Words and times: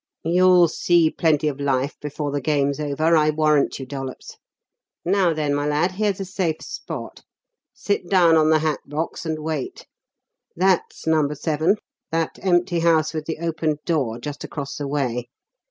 "You'll 0.23 0.67
see 0.67 1.11
plenty 1.11 1.47
of 1.47 1.59
life 1.59 1.95
before 2.01 2.31
the 2.31 2.41
game's 2.41 2.79
over, 2.79 3.15
I 3.15 3.29
warrant 3.29 3.77
you, 3.77 3.85
Dollops. 3.85 4.35
Now 5.05 5.31
then, 5.31 5.53
my 5.53 5.67
lad, 5.67 5.91
here's 5.91 6.19
a 6.19 6.25
safe 6.25 6.59
spot. 6.63 7.21
Sit 7.71 8.09
down 8.09 8.35
on 8.35 8.49
the 8.49 8.57
hat 8.57 8.79
box 8.87 9.27
and 9.27 9.37
wait. 9.37 9.85
That's 10.55 11.05
No. 11.05 11.29
7, 11.31 11.75
that 12.11 12.39
empty 12.41 12.79
house 12.79 13.13
with 13.13 13.25
the 13.27 13.37
open 13.37 13.77
door, 13.85 14.17
just 14.17 14.43
across 14.43 14.75
the 14.75 14.87
way. 14.87 15.29